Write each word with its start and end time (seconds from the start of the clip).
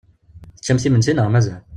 Teččamt 0.57 0.85
imensi 0.87 1.13
neɣ 1.13 1.27
mazal? 1.29 1.61